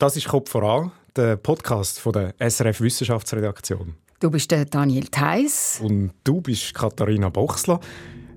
[0.00, 3.96] Das ist «Kopf voran», der Podcast von der SRF Wissenschaftsredaktion.
[4.18, 5.78] Du bist der Daniel Theiss.
[5.82, 7.78] Und du bist Katharina Bochsler.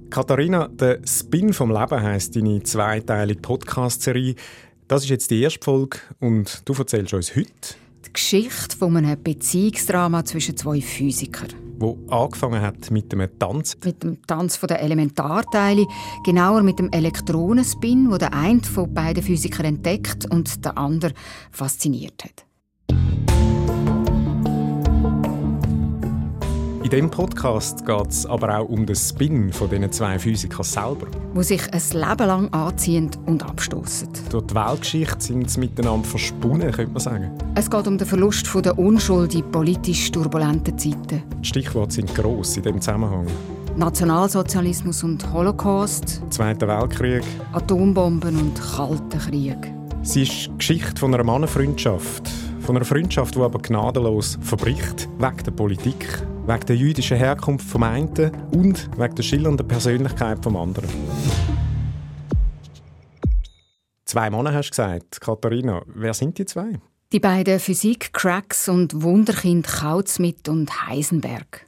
[0.09, 4.35] Katharina, der Spin vom Leben heisst deine zweiteilige Podcast-Serie.
[4.89, 7.75] Das ist jetzt die erste Folge und du erzählst uns heute
[8.05, 11.53] die Geschichte von einem Beziehungsdrama zwischen zwei Physikern
[11.83, 13.77] wo angefangen hat mit dem Tanz.
[13.83, 15.85] Mit dem Tanz der Elementarteile,
[16.23, 21.13] genauer mit dem Elektronenspin, wo der eine von beiden Physikern entdeckt und der andere
[21.51, 22.45] fasziniert hat.
[26.93, 31.07] Diesem Podcast geht es aber auch um den Spin von diesen zwei Physikern selber.
[31.33, 34.09] Wo sich ein Leben lang anziehen und abstoßen.
[34.29, 37.31] Durch die Weltgeschichte sind sie miteinander verspunnen, könnte man sagen.
[37.55, 41.23] Es geht um den Verlust von der Unschuld in politisch turbulenten Zeiten.
[41.41, 43.25] Die Stichworte sind gross in diesem Zusammenhang.
[43.75, 46.21] Nationalsozialismus und Holocaust.
[46.29, 47.23] Zweiter Weltkrieg.
[47.53, 49.57] Atombomben und Kalter Krieg.
[50.03, 52.29] Sie ist die Geschichte von einer Mannenfreundschaft.
[52.59, 57.83] Von einer Freundschaft, die aber gnadenlos verbricht, wegen der Politik, wegen der jüdischen Herkunft vom
[57.83, 60.89] einen und wegen der schillernden Persönlichkeit vom anderen.
[64.05, 65.81] Zwei Männer hast du gesagt, Katharina.
[65.87, 66.79] Wer sind die zwei?
[67.11, 71.65] Die beiden Physik-Cracks und Wunderkind Kautzmidt und Heisenberg.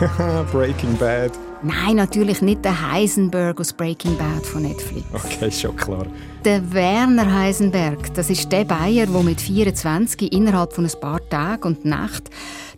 [0.52, 1.32] Breaking Bad.
[1.62, 5.04] Nein, natürlich nicht der Heisenberg aus Breaking Bad von Netflix.
[5.12, 6.06] Okay, schon klar.
[6.42, 11.64] Der Werner Heisenberg, das ist der Bayer, der mit 24 innerhalb von ein paar Tagen
[11.64, 12.30] und Nacht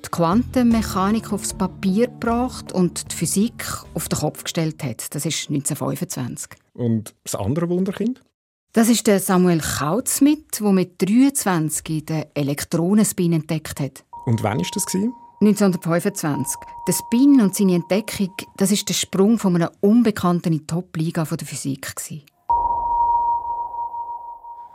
[0.05, 5.14] die Quantenmechanik aufs Papier gebracht und die Physik auf den Kopf gestellt hat.
[5.14, 6.51] Das ist 1925.
[6.75, 8.20] Und das andere Wunderkind?
[8.73, 14.05] Das ist der Samuel Kautzmidt, der mit 23 den Elektronenspin entdeckt hat.
[14.25, 14.86] Und wann war das?
[15.43, 16.57] 1925.
[16.87, 21.25] Der Spin und seine Entdeckung, das ist der Sprung von einer unbekannten in die Top-Liga
[21.25, 21.93] der Physik.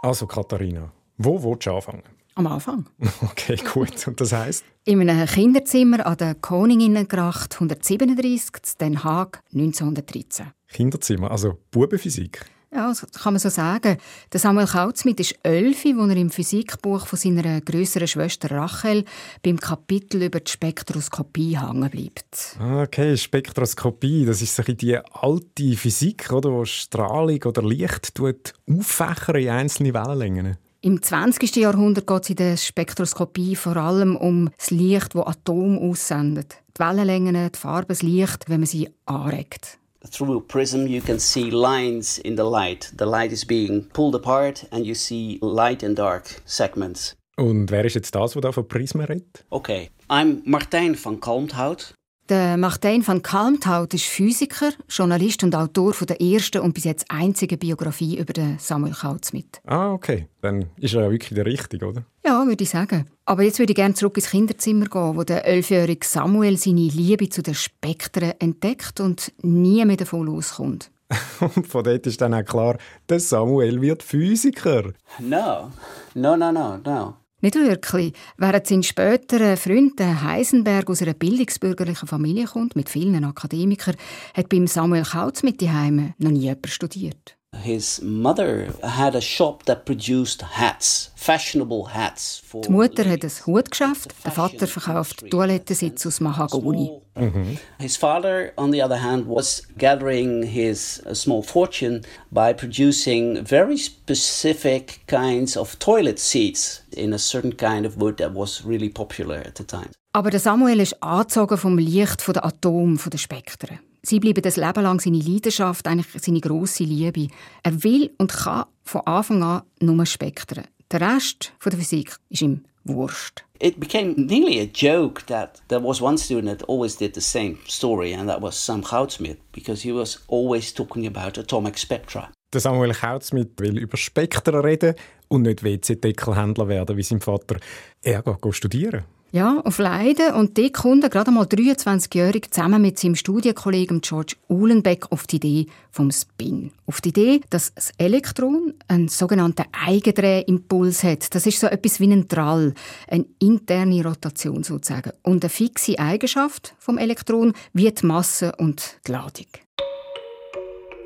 [0.01, 2.03] Also Katharina, wo willst du anfangen?
[2.35, 2.85] Am Anfang.
[3.21, 4.07] Okay, gut.
[4.07, 4.65] Und das heißt?
[4.83, 8.41] In einem Kinderzimmer an der Koninginnengracht 137
[8.81, 10.47] in Den Haag 1913.
[10.67, 12.45] Kinderzimmer, also Bubenphysik?
[12.73, 13.97] Ja, das kann man so sagen.
[14.33, 19.05] Der Samuel Kautzmidt ist elf, als er im Physikbuch von seiner größeren Schwester Rachel
[19.41, 22.57] beim Kapitel über die Spektroskopie hängen bleibt.
[22.59, 28.53] Ah, okay, Spektroskopie, das ist so die alte Physik, oder, wo Strahlung oder Licht tut
[28.69, 30.57] auffächern in einzelne Wellenlängen.
[30.81, 31.55] Im 20.
[31.55, 36.57] Jahrhundert geht es in der Spektroskopie vor allem um das Licht, das Atome aussendet.
[36.77, 39.79] Die Wellenlängen, die Farbe, das Licht, wenn man sie anregt.
[40.11, 42.91] Through a prism you can see lines in the light.
[42.95, 47.15] The light is being pulled apart and you see light and dark segments.
[47.37, 49.45] Und wer ist jetzt das, der da von Prismen redet?
[49.51, 51.93] Okay, I'm Martijn van Kalmthout.
[52.29, 57.05] Der Martin van Kalmthout ist Physiker, Journalist und Autor von der ersten und bis jetzt
[57.07, 59.61] einzigen Biografie über den Samuel Kautzmidt.
[59.65, 60.27] Ah, okay.
[60.41, 62.03] Dann ist er ja wirklich der Richtige, oder?
[62.25, 63.05] Ja, würde ich sagen.
[63.23, 67.29] Aber jetzt würde ich gerne zurück ins Kinderzimmer gehen, wo der elfjährige Samuel seine Liebe
[67.29, 70.91] zu den Spektren entdeckt und nie mehr davon loskommt.
[71.39, 72.77] und von dort ist dann auch klar,
[73.07, 74.91] der Samuel wird Physiker.
[75.19, 75.71] No,
[76.13, 77.13] no, no, no, no.
[77.39, 78.13] Nicht wirklich.
[78.37, 83.95] Während sein späterer Freund Heisenberg aus einer bildungsbürgerlichen Familie kommt, mit vielen Akademikern,
[84.33, 87.36] hat beim Samuel Kautz mit die Heime noch nie jemand studiert.
[87.55, 92.41] His mother had a shop that produced hats, fashionable hats.
[92.51, 96.91] Die Mutter hat ein Hutgeschäft, der Vater verkauft Toilettensitz aus Mahagoni.
[97.15, 97.57] Mhm.
[97.79, 104.99] His father, on the other hand, was gathering his small fortune by producing very specific
[105.07, 109.55] kinds of toilet seats in a certain kind of wood that was really popular at
[109.57, 109.89] the time.
[110.13, 113.79] Aber der Samuel ist angezogen vom Licht der Atom, der Spektren.
[114.09, 117.27] Sie bleiben das Leben lang seine Leidenschaft, eigentlich seine grosse Liebe.
[117.61, 120.63] Er will und kann von Anfang an nur Spektren.
[120.89, 123.43] Der Rest von der Physik ist ihm wurscht.
[123.59, 127.57] It became nearly a joke that there was one student that always did the same
[127.67, 132.29] story, and that was Sam Goudsmit, because he was always talking about atomic spectra.
[132.53, 134.95] Der Samuel Kautzmidt will über Spektren reden
[135.27, 137.57] und nicht WC-Deckelhändler werden wie sein Vater.
[138.01, 139.03] Er geht studieren.
[139.37, 140.33] Ja, auf Leiden.
[140.33, 145.35] Und dort kommt er gerade mal 23-jährig zusammen mit seinem Studienkollegen George Uhlenbeck auf die
[145.35, 146.71] Idee vom Spin.
[146.87, 151.35] Auf die Idee, dass das Elektron einen sogenannten Eigendrehimpuls hat.
[151.35, 152.73] Das ist so etwas wie ein Drall,
[153.07, 155.11] eine interne Rotation sozusagen.
[155.21, 159.45] Und eine fixe Eigenschaft vom Elektron wie die Masse und die Ladung.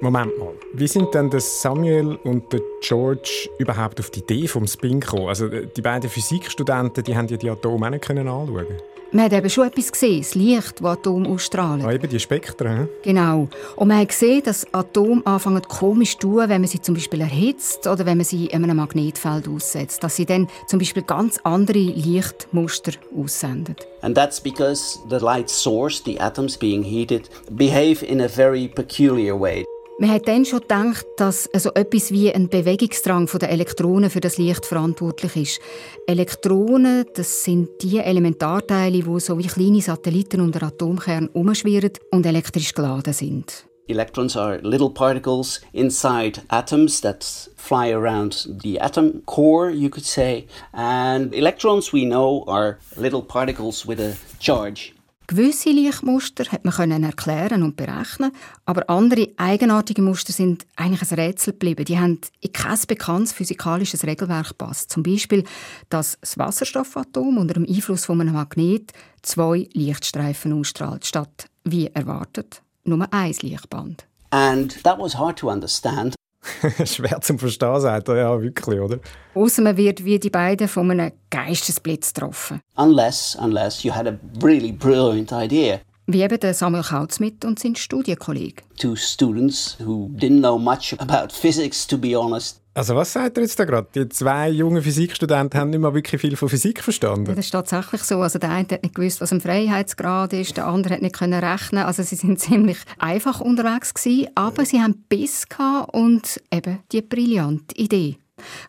[0.01, 4.65] Moment mal, wie sind denn der Samuel und der George überhaupt auf die Idee vom
[4.65, 5.27] Spin gekommen?
[5.27, 8.65] Also die beiden Physikstudenten, die haben ja die Atome auch nicht anschauen
[9.13, 11.85] man hat eben schon etwas gesehen, das Licht, das Atome ausstrahlen.
[11.85, 12.87] Ah, eben die Spektren.
[13.03, 13.49] Genau.
[13.75, 17.21] Und man hat gesehen, dass Atome anfangen komisch zu tun, wenn man sie zum Beispiel
[17.21, 20.03] erhitzt oder wenn man sie einem Magnetfeld aussetzt.
[20.03, 23.75] Dass sie dann zum Beispiel ganz andere Lichtmuster aussenden.
[24.01, 29.39] And that's because the light source, the atoms being heated, behave in a very peculiar
[29.39, 29.65] way.
[30.01, 34.39] Man hat dann schon gedacht, dass also etwas wie ein Bewegungsdrang der Elektronen für das
[34.39, 35.61] Licht verantwortlich ist.
[36.07, 42.73] Elektronen, das sind die Elementarteile, die so wie kleine Satelliten unter Atomkern umschwirren und elektrisch
[42.73, 43.67] geladen sind.
[43.87, 47.23] Electrons are little particles inside atoms that
[47.55, 50.47] fly around the atom core, you could say.
[50.73, 54.95] And electrons, we know, are little particles with a charge.
[55.31, 58.33] Gewisse Lichtmuster hat man können erklären und berechnen,
[58.65, 61.85] aber andere eigenartige Muster sind eigentlich ein Rätsel geblieben.
[61.85, 64.91] Die haben in kein bekanntes physikalisches Regelwerk gepasst.
[64.91, 65.45] Zum Beispiel,
[65.87, 68.91] dass das Wasserstoffatom unter dem Einfluss von einem Magnet
[69.21, 74.05] zwei Lichtstreifen ausstrahlt, statt wie erwartet nur ein Lichtband.
[74.31, 76.13] And that was hard to understand.
[76.85, 78.99] Schwer zum Verstehen, sagt er ja wirklich, oder?
[79.35, 82.61] Außer man wird wie die beiden von einem Geistesblitz getroffen.
[82.75, 85.79] Unless, unless you had a really brilliant idea.
[86.11, 88.63] Wie eben der Samuel Kautzmitt und sein Studienkollege.
[88.77, 92.61] Two students who didn't know much about physics, to be honest.
[92.73, 93.87] Also was sagt er jetzt da gerade?
[93.93, 97.27] Die zwei jungen Physikstudenten haben nicht mehr wirklich viel von Physik verstanden.
[97.27, 98.21] Ja, das ist tatsächlich so.
[98.21, 101.43] Also der eine hat nicht gewusst, was ein Freiheitsgrad ist, der andere hat nicht können
[101.43, 101.83] rechnen.
[101.83, 105.45] Also sie sind ziemlich einfach unterwegs gewesen, aber sie haben Biss
[105.91, 108.17] und eben die brillante Idee.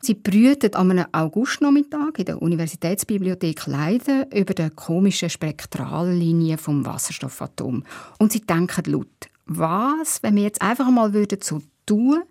[0.00, 7.84] Sie brüten an einem Augustnachmittag in der Universitätsbibliothek Leiden über die komische Spektrallinie vom Wasserstoffatom.
[8.19, 12.22] Und sie denken laut, was, wenn wir jetzt einfach mal würden so tun,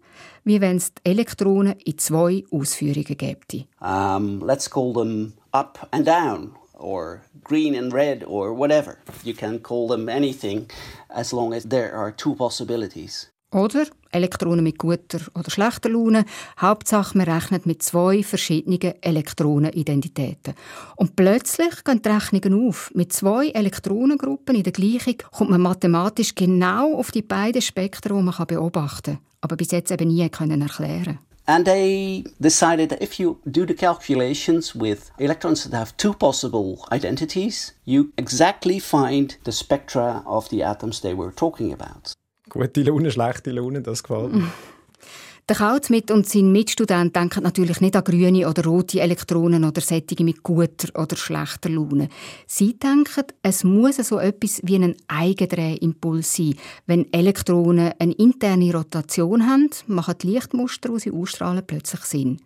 [0.44, 3.66] wie wenn es die Elektronen in zwei Ausführungen gäbe?
[3.80, 8.98] Um, let's call them up and down or green and red or whatever.
[9.24, 10.68] You can call them anything
[11.10, 13.31] as long as there are two possibilities.
[13.54, 16.26] Oder Elektronen mit guter oder schlechter Laune.
[16.60, 20.54] Hauptsache, man rechnet mit zwei verschiedenen Elektronenidentitäten.
[20.96, 22.92] Und plötzlich gehen die Rechnungen auf.
[22.94, 28.24] Mit zwei Elektronengruppen in der Gleichung kommt man mathematisch genau auf die beiden Spektren, die
[28.24, 29.24] man beobachten kann.
[29.42, 33.74] Aber bis jetzt eben nie können erklären And they decided that if you do the
[33.74, 40.64] calculations with electrons that have two possible identities, you exactly find the spectra of the
[40.64, 42.14] atoms they were talking about.
[42.52, 44.52] Gute Laune, schlechte Laune, das gefällt mir.
[45.50, 50.24] Der Kautzmitt und sein Mitstudent denken natürlich nicht an grüne oder rote Elektronen oder Sättige
[50.24, 52.10] mit guter oder schlechter Laune.
[52.46, 56.56] Sie denken, es muss so etwas wie ein Eigendrehimpuls sein.
[56.86, 62.42] Wenn Elektronen eine interne Rotation haben, machen die Lichtmuster, die sie ausstrahlen, plötzlich Sinn.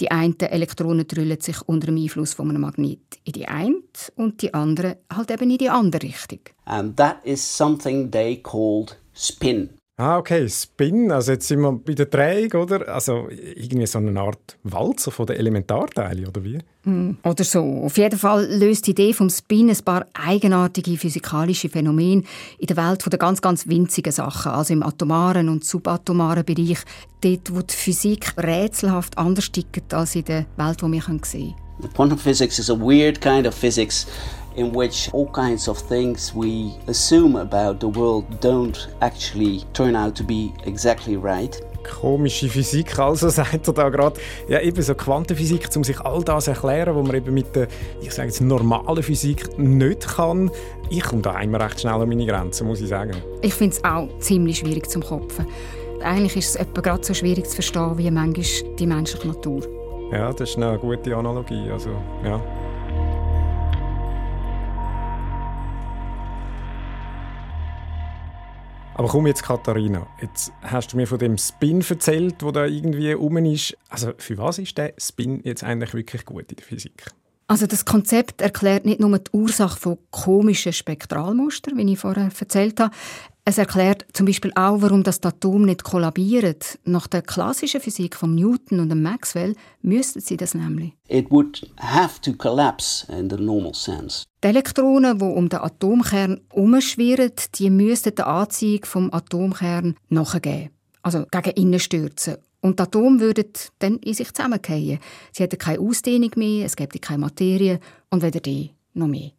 [0.00, 3.76] Die einen Elektronen drüllen sich unter dem Einfluss von einem Magnet in die eine
[4.16, 6.40] und die anderen halt eben in die andere Richtung.
[6.64, 9.70] And that is something they called spin.
[9.98, 12.88] Ah, okay, Spin, also jetzt sind wir bei der Drehung, oder?
[12.88, 16.58] Also irgendwie so eine Art Walzer von den Elementarteilen, oder wie?
[16.84, 17.60] Mm, oder so.
[17.84, 22.24] Auf jeden Fall löst die Idee vom Spin ein paar eigenartige physikalische Phänomene
[22.58, 26.78] in der Welt von der ganz, ganz winzigen Sachen, also im atomaren und subatomaren Bereich,
[27.20, 31.54] dort, wo die Physik rätselhaft anders tickt als in der Welt, die wir sehen können.
[31.94, 34.06] Quantum physics is a weird kind of physics
[34.56, 40.14] in which all kinds of things we assume about the world don't actually turn out
[40.16, 41.60] to be exactly right.
[41.82, 44.20] Komische Physik, also sagt er da gerade.
[44.48, 47.68] Ja, eben so Quantenphysik, um sich all das zu erklären, was man eben mit der,
[48.00, 50.50] ich sage jetzt, normalen Physik nicht kann.
[50.90, 53.16] Ich komme da immer recht schnell an meine Grenzen, muss ich sagen.
[53.40, 55.46] Ich finde es auch ziemlich schwierig zum Kopfen.
[56.02, 59.62] Eigentlich ist es etwa gerade so schwierig zu verstehen, wie manchmal die menschliche Natur.
[60.12, 61.70] Ja, das ist eine gute Analogie.
[61.70, 61.90] Also,
[62.24, 62.40] ja.
[68.94, 73.12] Aber komm jetzt, Katharina, jetzt hast du mir von dem Spin erzählt, wo da irgendwie
[73.12, 73.76] rum ist.
[73.88, 77.10] Also für was ist der Spin jetzt eigentlich wirklich gut in der Physik?
[77.46, 82.80] Also das Konzept erklärt nicht nur die Ursache von komischen Spektralmustern, wie ich vorher erzählt
[82.80, 82.94] habe.
[83.44, 86.78] Es erklärt zum Beispiel auch, warum das Atom nicht kollabiert.
[86.84, 90.92] Nach der klassischen Physik von Newton und Maxwell müssten sie das nämlich.
[91.08, 94.26] It would have to collapse in the normal sense.
[94.44, 100.70] Die Elektronen, die um den Atomkern herumschwirren, die müssten der Anziehung vom Atomkern nachgeben.
[101.02, 102.36] Also gegen innen stürzen.
[102.60, 105.00] Und die Atome würden dann in sich zusammenfallen.
[105.32, 109.32] Sie hätten keine Ausdehnung mehr, es gäbe keine Materie und weder die noch mehr.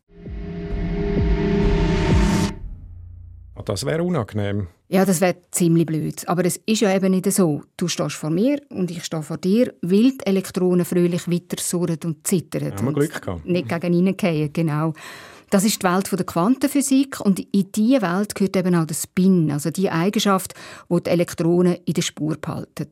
[3.66, 4.68] Das wäre unangenehm.
[4.90, 6.28] Ja, das wäre ziemlich blöd.
[6.28, 7.62] Aber es ist ja eben nicht so.
[7.78, 12.00] Du stehst vor mir und ich stehe vor dir, weil die Elektronen fröhlich weiter surren
[12.04, 12.72] und zittern.
[12.72, 13.46] Haben wir Glück gehabt.
[13.46, 14.94] Nicht gegen reingehen, genau.
[15.50, 19.52] Das ist die Welt der Quantenphysik und in diese Welt gehört eben auch der Spin,
[19.52, 20.56] also die Eigenschaft,
[20.90, 22.88] wo die, die Elektronen in der Spur behalten.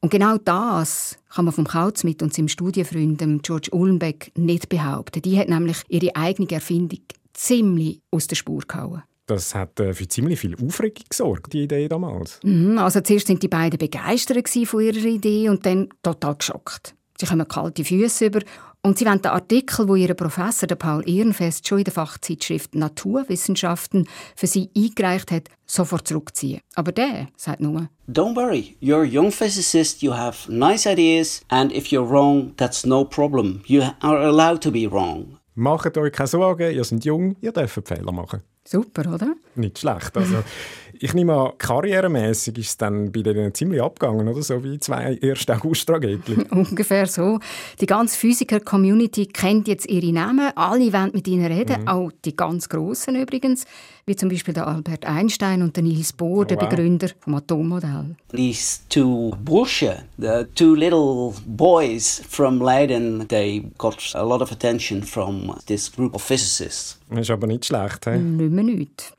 [0.00, 5.22] Und genau das kann man vom Kautzmit und seinem Studienfreund George Uhlenbeck nicht behaupten.
[5.22, 7.00] Die hat nämlich ihre eigene Erfindung
[7.34, 9.02] ziemlich aus der Spur gehauen.
[9.28, 12.40] Das hat äh, für ziemlich viel Aufregung gesorgt, die Idee damals.
[12.42, 16.94] Mhm, also zuerst sind die beiden begeistert von ihrer Idee und dann total geschockt.
[17.20, 18.40] Sie kommen kalte Füße über
[18.82, 22.74] und sie wollen den Artikel, wo ihr Professor der Paul Ehrenfest schon in der Fachzeitschrift
[22.74, 26.62] Naturwissenschaften für sie eingereicht hat, sofort zurückziehen.
[26.74, 31.70] Aber der sagt nur: Don't worry, you're a young physicist, you have nice ideas, and
[31.70, 33.60] if you're wrong, that's no problem.
[33.66, 35.36] You are allowed to be wrong.
[35.54, 38.42] Macht euch keine Sorgen, ihr seid jung, ihr dürft Fehler machen.
[38.70, 39.34] Super, oder?
[39.54, 40.14] Nicht schlecht.
[40.14, 40.44] Also,
[41.00, 44.42] ich nehme an, karrieremäßig ist es dann bei denen ziemlich abgegangen, oder?
[44.42, 45.48] So wie zwei 1.
[45.48, 46.42] August-Tragödien.
[46.50, 47.38] Ungefähr so.
[47.80, 50.50] Die ganze Physiker-Community kennt jetzt ihre Namen.
[50.56, 51.88] Alle wollen mit ihnen reden, mhm.
[51.88, 53.64] auch die ganz Grossen übrigens,
[54.06, 56.68] wie zum Beispiel der Albert Einstein und der Niels Bohr, der wow.
[56.68, 58.16] Begründer vom Atommodell.
[58.32, 65.02] These two Bursche, the two little boys from Leiden, they got a lot of attention
[65.02, 66.98] from this group of physicists.
[67.10, 68.18] Das ist aber nicht schlecht, he?
[68.18, 69.12] Nicht mehr nicht.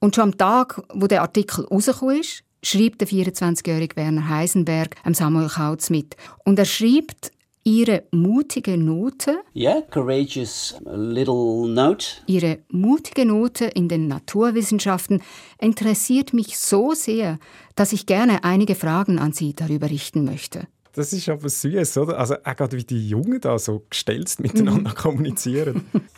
[0.00, 5.14] Und schon am Tag, wo der Artikel rausgekommen ist, schreibt der 24-jährige Werner Heisenberg am
[5.14, 6.16] Samuel Kautz mit.
[6.44, 7.32] Und er schreibt
[7.64, 9.40] ihre mutige Note.
[9.54, 12.06] Yeah, courageous little note.
[12.26, 15.22] Ihre mutige Note in den Naturwissenschaften
[15.60, 17.38] interessiert mich so sehr,
[17.74, 20.66] dass ich gerne einige Fragen an Sie darüber richten möchte.
[20.94, 22.18] Das ist aber süß, oder?
[22.18, 24.94] Also auch gerade wie die Jungen da so gestellt miteinander mhm.
[24.94, 25.84] kommunizieren.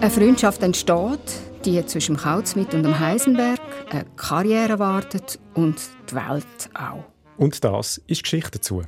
[0.00, 1.20] Eine Freundschaft entsteht,
[1.66, 5.76] die zwischen dem Kautzmitt und dem Heisenberg, eine Karriere wartet und
[6.10, 7.04] die Welt auch.
[7.36, 8.82] Und das ist Geschichte dazu.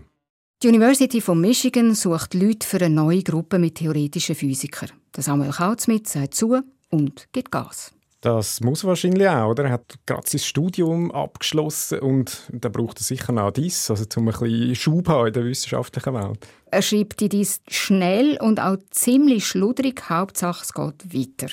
[0.63, 4.91] Die University von Michigan sucht Leute für eine neue Gruppe mit theoretischen Physikern.
[5.15, 7.93] Der Samuel Kautzmitt sagt zu und gibt Gas.
[8.23, 9.65] Das muss wahrscheinlich auch, oder?
[9.65, 14.29] Er hat gerade sein Studium abgeschlossen und da braucht er sicher noch dies, also um
[14.29, 16.47] ein bisschen Schub haben in der wissenschaftlichen Welt.
[16.73, 21.53] Er schreibt die dies schnell und auch ziemlich schludrig, Hauptsache es geht weiter.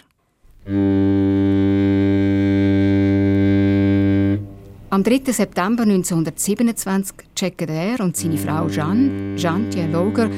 [4.91, 5.33] Am 3.
[5.33, 10.29] September 1927 checken er und seine Frau Jeanne, Jeanne Loger,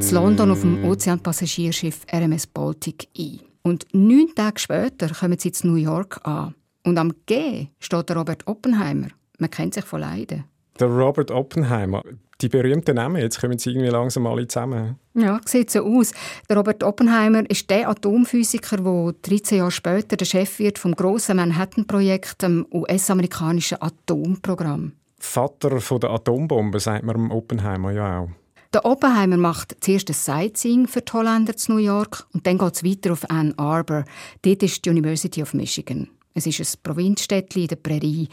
[0.00, 3.40] zu London auf dem Ozeanpassagierschiff RMS Baltic ein.
[3.62, 6.54] Und neun Tage später kommen sie zu New York an.
[6.84, 9.08] Und am G steht der Robert Oppenheimer.
[9.38, 10.44] Man kennt sich von Leiden.
[10.80, 12.02] Der Robert Oppenheimer.
[12.42, 14.96] Die berühmten Namen, jetzt kommen sie irgendwie langsam alle zusammen.
[15.14, 16.10] Ja, sieht so aus.
[16.48, 21.36] Der Robert Oppenheimer ist der Atomphysiker, der 13 Jahre später der Chef wird vom grossen
[21.36, 24.92] Manhattan-Projekt, dem US-amerikanischen Atomprogramm.
[25.20, 28.30] Vater von der Atombombe, sagt man Oppenheimer ja auch.
[28.74, 32.74] Der Oppenheimer macht zuerst ein Sightseeing für die Holländer zu New York und dann geht
[32.74, 34.04] es weiter auf Ann Arbor.
[34.40, 36.08] Dort ist die University of Michigan.
[36.34, 38.28] Es ist ein Provinzstädtchen in der Prärie.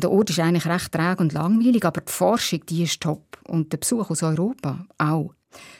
[0.00, 3.72] Der Ort ist eigentlich recht träge und langweilig, aber die Forschung die ist top und
[3.72, 5.34] der Besuch aus Europa auch.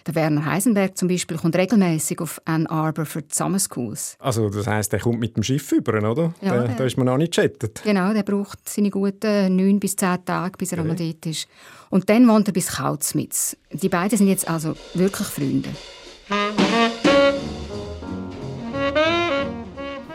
[0.07, 4.17] Der Werner Heisenberg zum Beispiel kommt regelmäßig auf Ann Arbor für die Summer Schools.
[4.19, 6.35] Also das heißt, er kommt mit dem Schiff über, oder?
[6.41, 7.83] Ja, da, da ist man noch nicht gechattet.
[7.85, 10.91] Genau, der braucht seine guten neun bis zehn Tage, bis er okay.
[10.91, 11.47] einmal dort ist.
[11.91, 13.57] Und dann wohnt er bis Kautzmitz.
[13.71, 15.69] Die beiden sind jetzt also wirklich Freunde.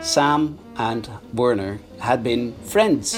[0.00, 3.16] Sam and Werner had been friends.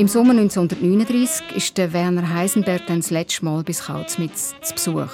[0.00, 5.10] Im Sommer 1939 ist der Werner Heisenberg dann das letzte Mal bis Kautzmitz zu Besuch.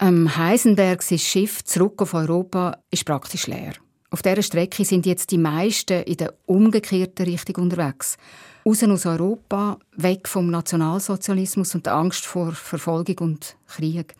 [0.00, 3.72] Ähm, Heisenberg sein Schiff zurück auf Europa ist praktisch leer.
[4.10, 8.18] Auf dieser Strecke sind jetzt die meisten in der umgekehrten Richtung unterwegs.
[8.64, 14.14] Raus aus Europa, weg vom Nationalsozialismus und der Angst vor Verfolgung und Krieg.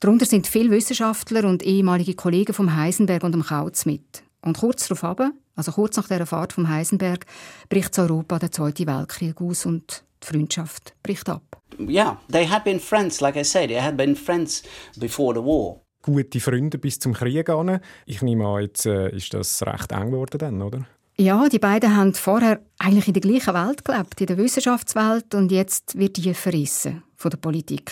[0.00, 4.24] Darunter sind viele Wissenschaftler und ehemalige Kollegen vom Heisenberg und dem Kautz mit.
[4.42, 7.26] Und kurz darauf, also kurz nach der Fahrt vom Heisenberg,
[7.68, 11.42] bricht Europa der Zweite Weltkrieg aus und die Freundschaft bricht ab.
[11.80, 14.62] Yeah, they had been friends, like I said, they had been friends
[14.98, 15.80] before the war.
[16.02, 17.80] Gute Freunde bis zum Krieg an.
[18.06, 20.86] Ich nehme an, jetzt äh, ist das recht eng geworden dann, oder?
[21.18, 25.50] Ja, die beiden haben vorher eigentlich in der gleichen Welt gelebt, in der Wissenschaftswelt, und
[25.50, 27.90] jetzt wird die verrissen von der Politik.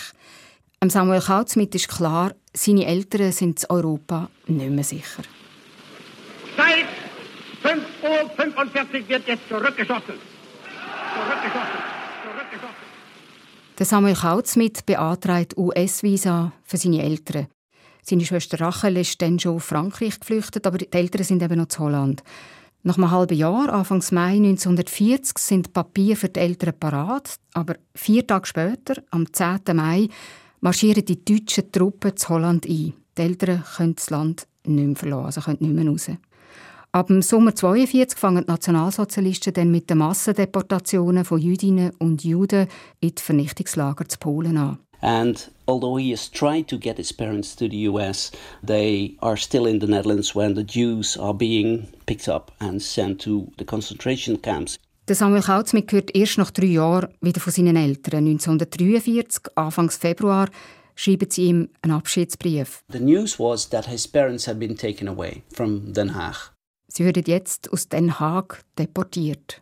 [0.87, 5.23] Samuel Kautzmitt ist klar, seine Eltern sind in Europa nicht mehr sicher.
[8.05, 10.13] Seit 5.45 Uhr wird jetzt zurückgeschossen.
[13.79, 17.47] Der Samuel Kautzmitt beantragt US-Visa für seine Eltern.
[18.03, 21.69] Seine Schwester Rachel ist dann schon auf Frankreich geflüchtet, aber die Eltern sind eben noch
[21.69, 22.21] zu Holland.
[22.83, 28.27] Nach einem halben Jahr, Anfang Mai 1940, sind Papiere für die Eltern parat, aber vier
[28.27, 29.61] Tage später, am 10.
[29.73, 30.09] Mai,
[30.59, 32.93] marschieren die deutschen Truppen zu Holland ein.
[33.17, 36.11] Die Eltern können das Land nicht mehr verlassen, also können nicht mehr raus.
[36.95, 42.69] Ab dem Sommer 1942 fangen die Nationalsozialisten dann mit den Massendeportationen von Jüdinnen und Juden
[43.01, 44.79] in die Vernichtungslager zu Polen an.
[45.01, 48.31] And although he has tried to get his parents to the US,
[48.65, 53.21] they are still in the Netherlands when the Jews are being picked up and sent
[53.23, 54.77] to the concentration camps.
[55.09, 58.25] Der Samuel Kautzmit gehört erst nach drei Jahren wieder von seinen Eltern.
[58.25, 60.47] 1943, Anfang Februar,
[60.95, 62.83] schreiben sie ihm einen Abschiedsbrief.
[62.89, 66.54] The news was that his parents had been taken away from Den Haag.
[66.87, 69.61] Sie würden jetzt aus Den Haag deportiert.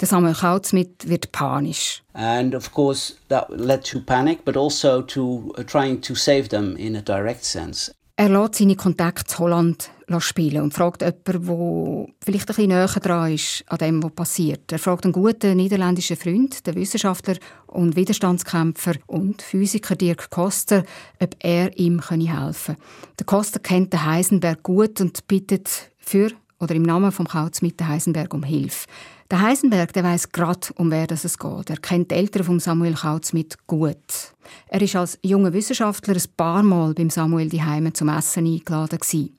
[0.00, 2.04] Der Samuel Kautzmit wird panisch.
[2.12, 6.76] And of course, that led to panic, but also to uh, trying to save them
[6.76, 7.92] in a direct sense.
[8.14, 12.86] Er lässt seine Kontakte zu Holland spielen und fragt jemanden, der vielleicht ein bisschen näher
[12.86, 14.72] dran ist an dem, was passiert.
[14.72, 17.36] Er fragt einen guten niederländischen Freund, den Wissenschaftler
[17.68, 20.82] und Widerstandskämpfer und Physiker Dirk Koster,
[21.20, 22.78] ob er ihm helfen könne.
[23.20, 28.34] Der Koster kennt den Heisenberg gut und bittet für oder im Namen vom Kautzmit Heisenberg
[28.34, 28.86] um Hilfe.
[29.30, 31.70] Der Heisenberg, der weiß gerade, um wer es geht.
[31.70, 34.32] Er kennt die Eltern von Samuel Kautzmit gut.
[34.68, 38.98] Er ist als junger Wissenschaftler ein paar Mal beim Samuel die Heime zum Essen eingeladen
[38.98, 39.38] gewesen.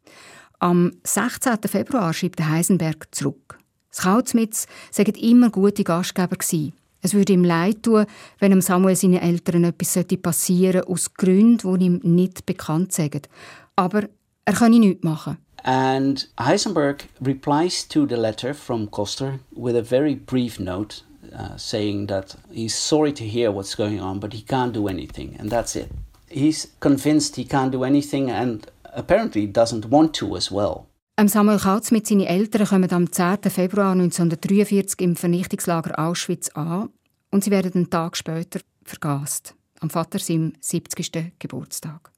[0.60, 1.58] Am 16.
[1.66, 3.58] Februar schreibt der Heisenberg zurück.
[3.90, 6.74] Das Kautzmitz seien immer gute Gastgeber gewesen.
[7.02, 8.06] Es würde ihm leid tun,
[8.40, 13.28] wenn dem Samuel seinen Eltern etwas passieren sollte, aus Gründen, die ihm nicht bekannt sind.
[13.76, 14.04] Aber
[14.46, 15.38] er könne nichts machen.
[15.64, 22.08] And Heisenberg replies to the letter from Koster with a very brief note uh, saying
[22.08, 25.76] that he's sorry to hear what's going on, but he can't do anything, and that's
[25.76, 25.92] it.
[26.28, 30.88] He's convinced he can't do anything and apparently doesn't want to as well.
[31.28, 33.52] Samuel Kautz mit seinen Eltern kommen am 10.
[33.52, 36.90] Februar 1943 im Vernichtungslager Auschwitz an
[37.32, 41.34] und sie werden einen Tag später vergast, am Vater seinem 70.
[41.38, 42.12] Geburtstag.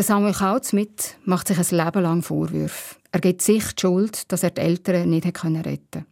[0.00, 2.96] Der Samuel Kautz mit macht sich ein Leben lang Vorwürfe.
[3.12, 6.06] Er gibt sich die Schuld, dass er die Eltern nicht retten konnte.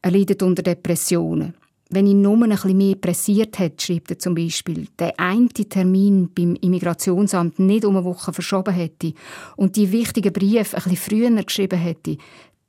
[0.00, 1.56] Er leidet unter Depressionen.
[1.90, 6.30] Wenn ihn nur ein bisschen mehr pressiert hat, schreibt er zum Beispiel, der eine Termin
[6.32, 9.12] beim Immigrationsamt nicht um eine Woche verschoben hätte
[9.56, 12.18] und die wichtigen Briefe ein bisschen früher geschrieben hätte,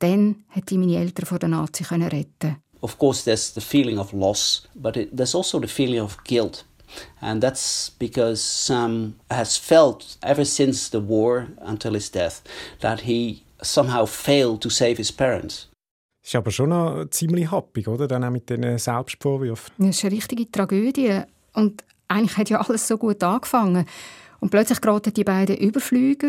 [0.00, 4.12] dann hätte ich meine Eltern vor den Nazis retten Of course, there's the feeling of
[4.12, 6.64] loss, but it, there's also the feeling of guilt.
[7.20, 12.42] And that's because Sam has felt ever since the war until his death
[12.80, 15.68] that he somehow failed to save his parents.
[16.24, 18.06] Ist aber schon noch ziemlich happig, oder?
[18.06, 19.72] Dann auch mit diesen Selbstvorwürfen.
[19.78, 21.22] Das ist eine richtige Tragödie.
[21.54, 23.86] Und eigentlich hat ja alles so gut angefangen.
[24.40, 26.28] Und plötzlich geraten die beiden Überflüger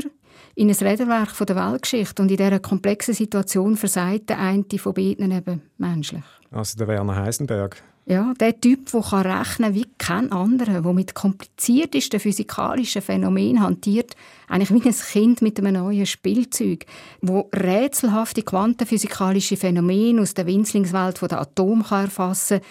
[0.56, 2.22] in ein Räderwerk von der Weltgeschichte.
[2.22, 6.24] Und in dieser komplexen Situation versagt der eine von beiden eben menschlich.
[6.52, 7.82] Also der Werner Heisenberg.
[8.10, 14.16] Ja, der Typ, der kann rechnen wie kein anderer, der mit kompliziertesten physikalischen Phänomenen hantiert,
[14.48, 16.88] eigentlich wie ein Kind mit einem neuen Spielzeug,
[17.22, 22.62] wo rätselhafte quantenphysikalische Phänomene aus der Winzlingswelt der Atom kann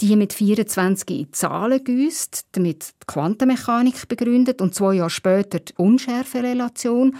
[0.00, 5.74] die mit 24 in Zahlen gießt, damit die Quantenmechanik begründet und zwei Jahre später die
[5.76, 7.16] Unschärferelation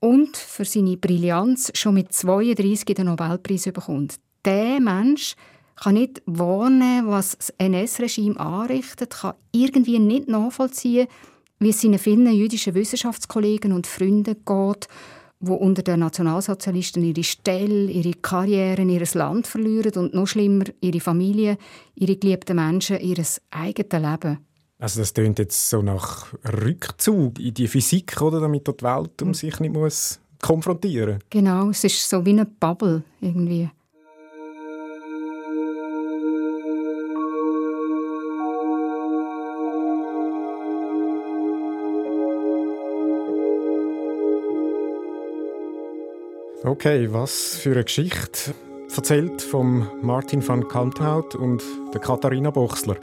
[0.00, 4.16] und für seine Brillanz schon mit 32 den Nobelpreis bekommt.
[4.44, 5.36] Der Mensch
[5.82, 11.08] kann nicht warnen, was das NS-Regime anrichtet, kann irgendwie nicht nachvollziehen,
[11.58, 14.88] wie es seinen vielen jüdischen Wissenschaftskollegen und Freunden geht,
[15.40, 21.00] wo unter den Nationalsozialisten ihre Stelle, ihre Karrieren, ihr Land verlieren und noch schlimmer ihre
[21.00, 21.56] Familie,
[21.94, 24.38] ihre geliebten Menschen, ihr eigenes Leben.
[24.78, 29.34] Also das klingt jetzt so nach Rückzug in die Physik, oder, damit die Welt um
[29.34, 31.18] sich nicht muss konfrontieren.
[31.28, 33.70] Genau, es ist so wie eine Bubble irgendwie.
[46.62, 48.54] Okay, was für eine Geschichte.
[48.94, 51.62] Erzählt von Martin van Kalmthout und
[51.94, 52.96] der Katharina Bochsler.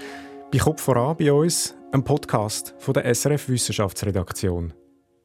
[0.51, 4.73] Bei Kopf voran bei uns ein Podcast von der SRF Wissenschaftsredaktion.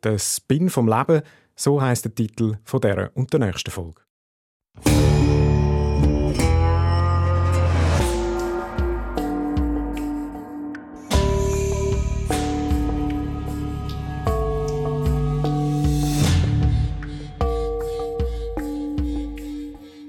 [0.03, 1.21] Der Spin vom Leben,
[1.57, 4.01] so heißt der Titel von der und der nächsten Folge.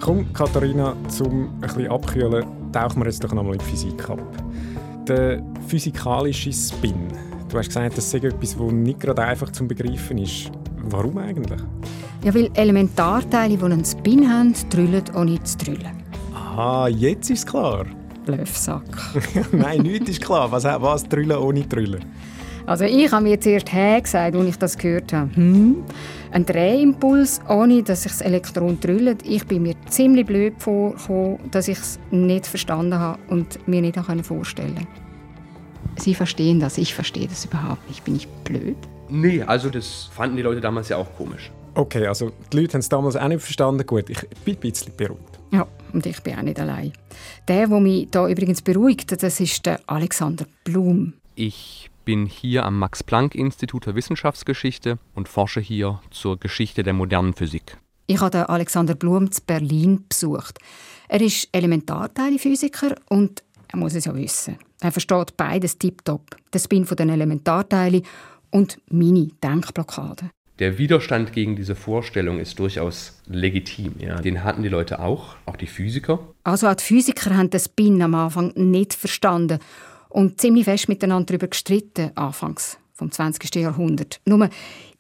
[0.04, 4.20] Komm, Katharina, zum ein bisschen abkühlen, tauchen wir jetzt doch nochmal in die Physik ab.
[5.08, 7.08] Der physikalische Spin.
[7.48, 10.52] Du hast gesagt, das ist etwas, das nicht gerade einfach zu begreifen ist.
[10.90, 11.62] Warum eigentlich?
[12.22, 16.04] Ja, weil Elementarteile, die einen Spin haben, drüllen ohne zu drüllen.
[16.36, 17.86] Aha, jetzt ist es klar.
[18.26, 18.84] Blöffsack.
[19.54, 20.52] Nein, nichts ist klar.
[20.52, 22.04] Was, was drüllen ohne drüllen?
[22.66, 25.36] Also ich habe mir zuerst «hä» gesagt, als ich das gehört habe.
[25.36, 25.84] Hm?
[26.32, 29.28] Ein Drehimpuls, ohne dass sich das Elektron drüllt.
[29.28, 33.98] Ich bin mir ziemlich blöd vorgekommen, dass ich es nicht verstanden habe und mir nicht
[34.24, 34.88] vorstellen konnte.
[35.98, 38.04] Sie verstehen das, ich verstehe das überhaupt nicht.
[38.04, 38.78] Bin ich blöd?
[39.10, 41.52] Nee, also das fanden die Leute damals ja auch komisch.
[41.76, 43.86] Okay, also die Leute haben es damals auch nicht verstanden.
[43.86, 45.40] Gut, ich bin ein bisschen beruhigt.
[45.52, 46.94] Ja, und ich bin auch nicht allein.
[47.48, 51.14] Der, der mich da übrigens beruhigt, das ist der Alexander Blum.
[51.36, 57.78] Ich bin hier am Max-Planck-Institut für Wissenschaftsgeschichte und forsche hier zur Geschichte der modernen Physik.
[58.08, 60.60] Ich habe Alexander Blum zu Berlin besucht.
[61.08, 64.58] Er ist Elementarteilphysiker und er muss es ja wissen.
[64.82, 66.36] Er versteht beides tiptop.
[66.54, 68.04] Den Spin von den Elementarteilen
[68.52, 70.30] und meine Denkblockade.
[70.60, 73.96] Der Widerstand gegen diese Vorstellung ist durchaus legitim.
[73.98, 74.22] Ja.
[74.22, 76.20] Den hatten die Leute auch, auch die Physiker.
[76.44, 79.60] Also auch die Physiker haben den Spin am Anfang nicht verstanden
[80.14, 83.56] und ziemlich fest miteinander darüber gestritten, anfangs vom 20.
[83.56, 84.22] Jahrhundert.
[84.26, 84.50] Nur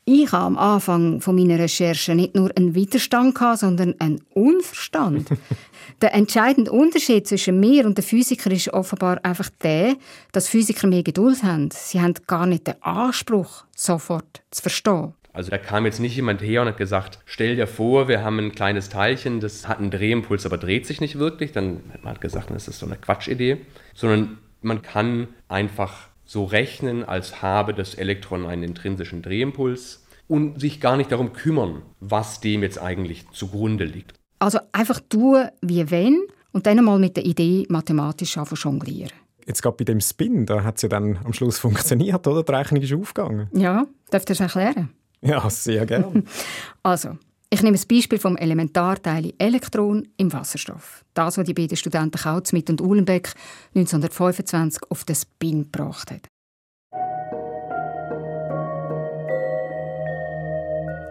[0.06, 5.30] ich habe am Anfang von meiner Recherche nicht nur einen Widerstand, sondern einen Unverstand.
[6.02, 9.96] der entscheidende Unterschied zwischen mir und den Physikern ist offenbar einfach der,
[10.34, 11.70] dass Physiker mehr Geduld haben.
[11.72, 15.14] Sie haben gar nicht den Anspruch, sofort zu verstehen.
[15.32, 18.40] Also da kam jetzt nicht jemand her und hat gesagt, stell dir vor, wir haben
[18.40, 21.54] ein kleines Teilchen, das hat einen Drehimpuls, aber dreht sich nicht wirklich.
[21.54, 23.58] Dann hat man gesagt, das ist so eine Quatschidee.
[23.96, 30.80] Sondern man kann einfach so rechnen, als habe das Elektron einen intrinsischen Drehimpuls und sich
[30.80, 34.14] gar nicht darum kümmern, was dem jetzt eigentlich zugrunde liegt.
[34.40, 36.22] Also einfach tun, wie wenn
[36.52, 39.12] und dann mal mit der Idee mathematisch jonglieren.
[39.46, 42.44] Jetzt gerade bei dem Spin, da hat es ja dann am Schluss funktioniert, oder?
[42.44, 43.50] Die Rechnung ist aufgegangen.
[43.54, 44.90] Ja, darf ich das erklären?
[45.22, 46.24] Ja, sehr gerne.
[46.84, 47.18] also,
[47.54, 51.06] ich nehme das Beispiel vom Elementarteil Elektron im Wasserstoff.
[51.14, 53.32] Das, was die beiden Studenten Kautzmit und Uhlenbeck
[53.76, 56.22] 1925 auf den Spin gebracht haben.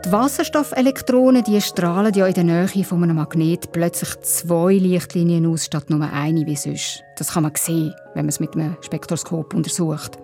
[0.04, 5.66] Die Wasserstoffelektronen die strahlen ja in der Nähe von einem Magnet plötzlich zwei Lichtlinien aus
[5.66, 7.04] statt nur eine wie sonst.
[7.18, 10.18] Das kann man sehen, wenn man es mit einem Spektroskop untersucht.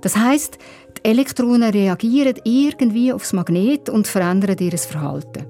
[0.00, 0.58] Das heißt,
[0.98, 5.46] die Elektronen reagieren irgendwie aufs Magnet und verändern ihr Verhalten.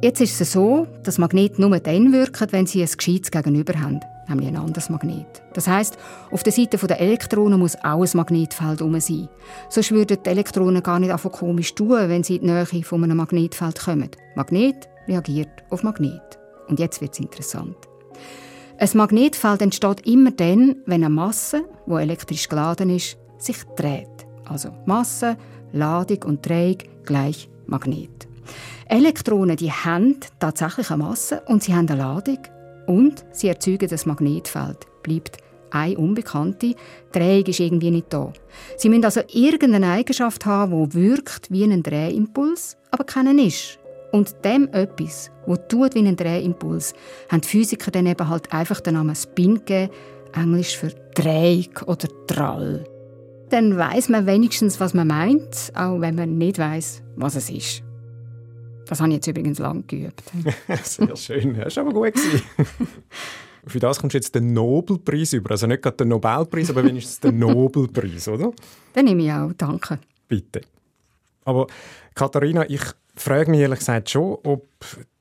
[0.00, 3.98] Jetzt ist es so, dass Magnete nur dann wirken, wenn sie ein gescheites Gegenüber haben,
[4.28, 5.42] nämlich ein anderes Magnet.
[5.54, 5.98] Das heißt,
[6.30, 9.28] auf der Seite der Elektronen muss auch ein Magnetfeld herum sein.
[9.68, 13.02] Sonst würden die Elektronen gar nicht einfach komisch tun, wenn sie in die Nähe von
[13.02, 14.10] einem Magnetfeld kommen.
[14.36, 16.38] Magnet reagiert auf Magnet.
[16.68, 17.76] Und jetzt wird es interessant.
[18.78, 24.26] Ein Magnetfeld entsteht immer dann, wenn eine Masse, die elektrisch geladen ist, sich dreht.
[24.44, 25.36] Also Masse,
[25.72, 28.28] Ladung und Drehung gleich Magnet.
[28.88, 32.38] Elektronen die haben tatsächlich eine Masse und sie haben eine Ladung
[32.86, 34.86] und sie erzeugen das Magnetfeld.
[35.02, 35.38] Bleibt
[35.70, 36.74] eine Unbekannte,
[37.12, 38.32] Drehung ist irgendwie nicht da.
[38.78, 43.78] Sie müssen also irgendeine Eigenschaft haben, die wirkt wie ein Drehimpuls, aber keinen ist.
[44.12, 46.94] Und dem etwas, wo tut wie ein Drehimpuls,
[47.30, 49.92] haben die Physiker dann eben halt einfach den Namen Spin gegeben,
[50.32, 52.84] Englisch für Drehung oder Drall
[53.50, 57.82] dann weiß man wenigstens, was man meint, auch wenn man nicht weiß, was es ist.
[58.86, 60.22] Das habe ich jetzt übrigens lang geübt.
[60.82, 62.14] Sehr schön, das war aber gut.
[63.66, 65.50] Für das kommst du jetzt den Nobelpreis über.
[65.50, 68.52] Also nicht gerade den Nobelpreis, aber wenigstens den Nobelpreis, oder?
[68.94, 69.98] Den nehme ich auch, danke.
[70.26, 70.62] Bitte.
[71.44, 71.66] Aber
[72.14, 72.82] Katharina, ich
[73.14, 74.66] frage mich ehrlich gesagt schon, ob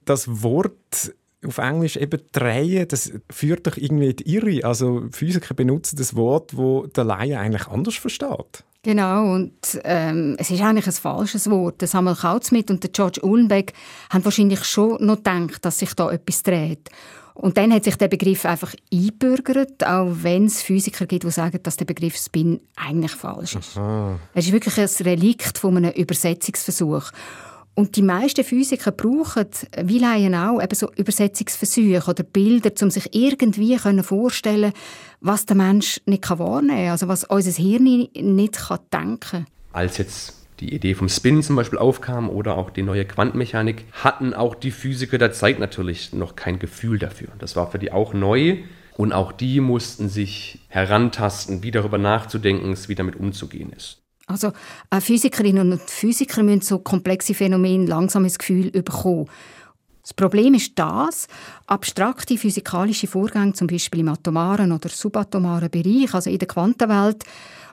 [0.06, 1.14] das Wort
[1.46, 4.68] auf Englisch eben drehen, das führt doch irgendwie in die Irre.
[4.68, 8.64] Also Physiker benutzen das Wort, wo der Laie eigentlich anders versteht.
[8.84, 11.82] Genau, und ähm, es ist eigentlich ein falsches Wort.
[11.82, 13.74] Der Samuel Kautzmidt und der George Uhlenbeck
[14.10, 16.90] haben wahrscheinlich schon noch gedacht, dass sich da etwas dreht.
[17.34, 21.60] Und dann hat sich der Begriff einfach einbürgert, auch wenn es Physiker gibt, die sagen,
[21.62, 23.78] dass der Begriff Spin eigentlich falsch ist.
[23.78, 24.18] Aha.
[24.34, 27.12] Es ist wirklich ein Relikt von einem Übersetzungsversuch.
[27.78, 29.46] Und die meisten Physiker brauchen,
[29.84, 34.74] wie Laien auch, eben so Übersetzungsversuche oder Bilder, um sich irgendwie vorstellen
[35.22, 38.60] was der Mensch nicht wahrnehmen kann, also was unser Hirn nicht
[38.92, 39.46] denken kann.
[39.74, 44.34] Als jetzt die Idee vom Spin zum Beispiel aufkam oder auch die neue Quantenmechanik, hatten
[44.34, 47.28] auch die Physiker der Zeit natürlich noch kein Gefühl dafür.
[47.38, 48.58] Das war für die auch neu
[48.96, 54.02] und auch die mussten sich herantasten, wie darüber nachzudenken wie damit umzugehen ist.
[54.28, 54.52] Also
[54.90, 59.28] äh, Physikerinnen und Physiker müssen so komplexe Phänomene langsam ins Gefühl bekommen.
[60.04, 61.28] Das Problem ist das,
[61.66, 67.26] abstrakte physikalische Vorgänge, zum Beispiel im atomaren oder subatomaren Bereich, also in der Quantenwelt,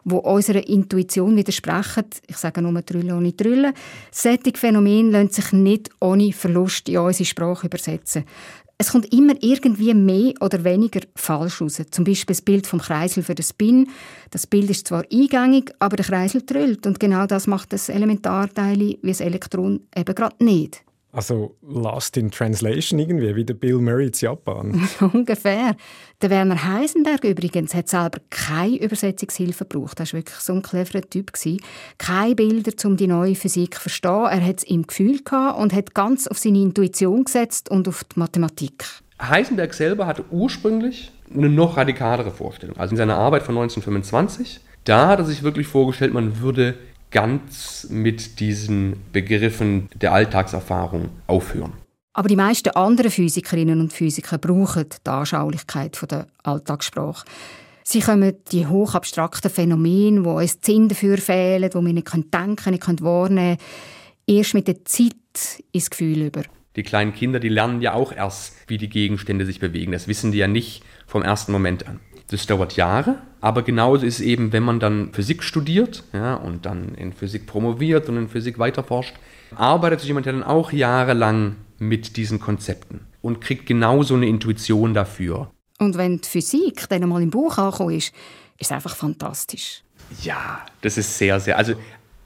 [0.05, 3.73] wo unserer Intuition widersprechen, ich sage nur Trüllen ohne Trüllen,
[4.11, 8.25] solche Phänomene lassen sich nicht ohne Verlust in unsere Sprache übersetzen.
[8.85, 11.81] Es kommt immer irgendwie mehr oder weniger falsch raus.
[11.90, 13.88] Zum Beispiel das Bild vom Kreisel für den Spin.
[14.31, 16.87] Das Bild ist zwar eingängig, aber der Kreisel trüllt.
[16.87, 20.84] Und genau das macht das Elementarteil wie das Elektron eben gerade nicht.
[21.14, 24.88] Also Lost in Translation irgendwie, wie der Bill Murray in Japan.
[25.12, 25.77] Ungefähr.
[26.20, 30.00] Der Werner Heisenberg übrigens hat selber keine Übersetzungshilfe gebraucht.
[30.00, 31.33] Er war wirklich so ein cleverer Typ.
[31.98, 34.24] Keine Bilder, um die neue Physik zu verstehen.
[34.24, 38.03] Er hat es im Gefühl gehabt und hat ganz auf seine Intuition gesetzt und auf
[38.03, 38.85] die Mathematik.
[39.22, 42.77] Heisenberg selber hatte ursprünglich eine noch radikalere Vorstellung.
[42.77, 46.74] Also in seiner Arbeit von 1925, da hat er sich wirklich vorgestellt, man würde
[47.14, 51.72] ganz mit diesen Begriffen der Alltagserfahrung aufhören.
[52.12, 57.24] Aber die meisten anderen Physikerinnen und Physiker brauchen die Anschaulichkeit der Alltagssprache.
[57.85, 63.03] Sie kommen die hochabstrakten Phänomene, wo uns Sinn dafür fehlen, wo wir nicht denken nicht
[63.03, 65.14] wahrnehmen können, erst mit der Zeit
[65.72, 66.42] ins Gefühl über.
[66.77, 69.92] Die kleinen Kinder, die lernen ja auch erst, wie die Gegenstände sich bewegen.
[69.92, 72.00] Das wissen die ja nicht vom ersten Moment an.
[72.29, 76.65] Das dauert Jahre, aber genauso ist es eben, wenn man dann Physik studiert ja, und
[76.65, 79.15] dann in Physik promoviert und in Physik weiterforscht,
[79.55, 85.51] arbeitet sich jemand dann auch jahrelang mit diesen Konzepten und kriegt genauso eine Intuition dafür.
[85.79, 88.15] Und wenn die Physik dann mal im Buch angekommen ist,
[88.59, 89.83] ist es einfach fantastisch.
[90.23, 91.59] Ja, das ist sehr, sehr.
[91.59, 91.75] Also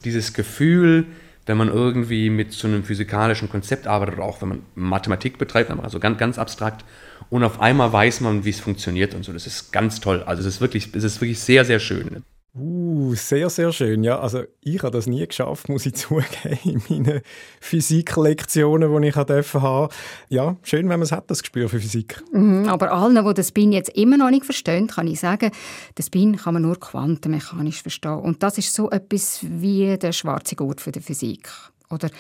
[0.05, 1.07] dieses Gefühl,
[1.49, 5.99] wenn man irgendwie mit so einem physikalischen Konzept arbeitet auch wenn man Mathematik betreibt, also
[5.99, 6.85] ganz, ganz abstrakt,
[7.31, 9.33] und auf einmal weiß man, wie es funktioniert und so.
[9.33, 10.23] Das ist ganz toll.
[10.25, 12.23] Also es ist wirklich, es ist wirklich sehr, sehr schön.
[12.59, 14.03] Uh, sehr, sehr schön.
[14.03, 17.21] Ja, also ich habe das nie geschafft, muss ich zugeben, in meinen
[17.61, 19.89] Physiklektionen, die ich haben
[20.29, 22.23] Ja, schön, wenn man es hat, das Gespür für Physik.
[22.33, 25.51] Mhm, aber allen, die das Spin jetzt immer noch nicht verstehen, kann ich sagen,
[25.95, 28.19] das Spin kann man nur quantenmechanisch verstehen.
[28.19, 31.49] Und das ist so etwas wie der schwarze Gurt für die Physik.
[31.91, 32.11] Oder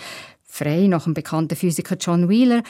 [0.44, 2.62] frei nach dem bekannten Physiker John Wheeler,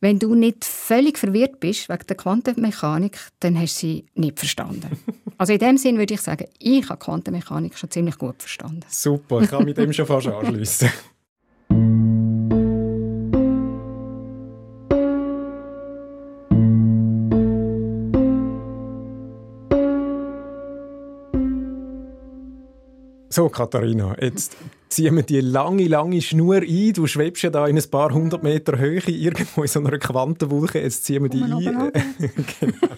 [0.00, 4.98] wenn du nicht völlig verwirrt bist wegen der Quantenmechanik, dann hast du sie nicht verstanden.
[5.38, 8.84] also in dem Sinn würde ich sagen, ich habe Quantenmechanik schon ziemlich gut verstanden.
[8.88, 10.90] Super, ich kann mit dem schon fast anschließen.
[23.38, 24.56] So, Katharina, jetzt
[24.88, 26.92] ziehen wir die lange, lange Schnur ein.
[26.92, 30.82] Du schwebst ja da in ein paar hundert Meter Höhe irgendwo in so einer Quantenwolke.
[30.82, 31.52] Jetzt ziehen wir die ein.
[32.60, 32.88] genau.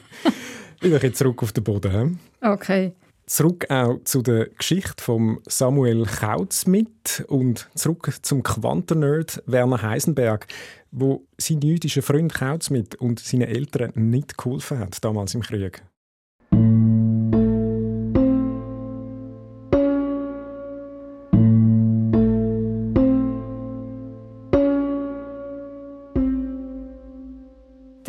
[0.76, 2.18] Ich bin jetzt zurück auf den Boden.
[2.40, 2.94] Okay.
[3.26, 10.46] Zurück auch zu der Geschichte von Samuel Kautz mit und zurück zum Quantennerd Werner Heisenberg,
[10.90, 15.82] wo sein jüdischer Freund Kautz mit und seine Eltern nicht geholfen hat damals im Krieg.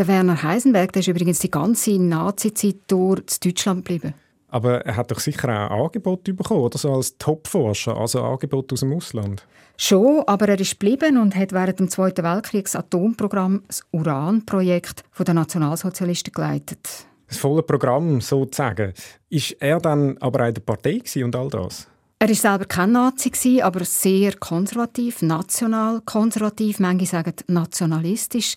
[0.01, 4.15] Der Werner Heisenberg der ist übrigens die ganze Nazi-Zeit durch in Deutschland geblieben.
[4.47, 8.79] Aber er hat doch sicher auch Angebote bekommen, oder so als Topforscher, also Angebote aus
[8.79, 9.45] dem Ausland.
[9.77, 15.03] Schon, aber er ist geblieben und hat während dem Zweiten Weltkrieg das Atomprogramm, das Uran-Projekt
[15.19, 17.05] der Nationalsozialisten geleitet.
[17.27, 18.93] Das volle Programm sozusagen.
[19.29, 21.87] Ist er dann aber auch in der Partei und all das?
[22.17, 28.55] Er war selber kein Nazi, aber sehr konservativ, national konservativ, manche sagen nationalistisch.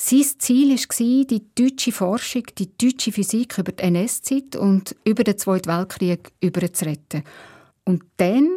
[0.00, 5.36] Sein Ziel war, die deutsche Forschung, die deutsche Physik über die NS-Zeit und über den
[5.36, 7.24] Zweiten Weltkrieg zu retten.
[7.82, 8.48] Und dann,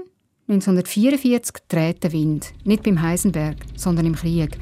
[0.47, 2.53] 1944, dreht der Wind.
[2.63, 4.55] Nicht beim Heisenberg, sondern im Krieg.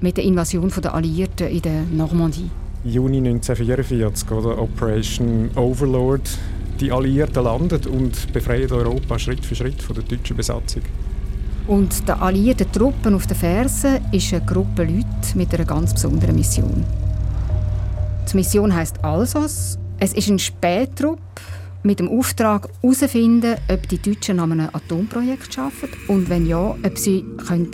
[0.00, 2.50] Mit der Invasion der Alliierten in der Normandie.
[2.82, 6.28] Juni 1944, oder Operation Overlord.
[6.80, 10.82] Die Alliierten landen und befreien Europa Schritt für Schritt von der deutschen Besatzung.
[11.66, 16.36] Und der alliierten Truppen auf den Fersen ist eine Gruppe Leute mit einer ganz besonderen
[16.36, 16.84] Mission.
[18.30, 19.78] Die Mission heißt Alsos.
[19.98, 21.18] Es ist ein Spähtrupp
[21.82, 26.98] mit dem Auftrag herauszufinden, ob die Deutschen an einem Atomprojekt arbeiten und wenn ja, ob
[26.98, 27.24] sie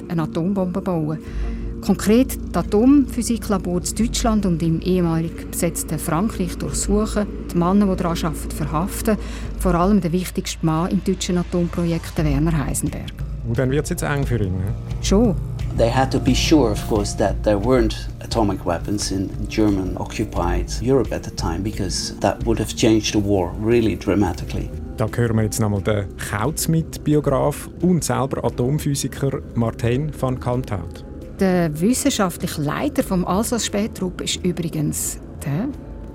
[0.09, 1.83] eine Atombombe bauen können.
[1.83, 8.25] Konkret die Atomphysiklabore in Deutschland und im ehemalig besetzten Frankreich durchsuchen, die Männer, die daran
[8.25, 9.17] arbeiten, verhaften,
[9.59, 13.32] vor allem der wichtigste Mann im deutschen Atomprojekt, Werner Heisenberg.
[13.47, 14.53] Und dann wird es jetzt eng für ihn.
[14.53, 14.75] Ne?
[15.03, 15.35] Schon.
[15.79, 20.71] They had to be sure, of course, that there weren't atomic weapons in German occupied
[20.83, 24.69] Europe at the time, because that would have changed the war really dramatically.
[24.99, 31.05] Da hören wir jetzt nochmal den Kautz mit Biograf und selber Atomphysiker Martin van Kalmthout.
[31.41, 35.69] Der wissenschaftliche Leiter vom Alsace Spätrupp ist übrigens der